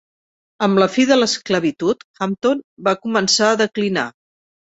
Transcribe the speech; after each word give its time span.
Amb 0.67 0.79
la 0.83 0.87
fi 0.93 1.03
de 1.09 1.17
l'esclavitud, 1.17 2.01
Hampton 2.25 2.65
va 2.89 2.97
començar 3.05 3.51
a 3.51 3.59
declinar. 3.63 4.07